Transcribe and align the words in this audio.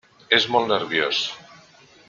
És 0.37 0.47
molt 0.55 0.71
nerviós. 0.71 1.21